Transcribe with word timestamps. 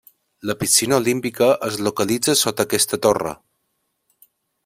La 0.41 0.53
piscina 0.61 0.95
olímpica 1.01 1.49
es 1.67 1.77
localitza 1.89 2.35
sota 2.41 2.67
aquesta 2.69 3.01
torre. 3.07 3.37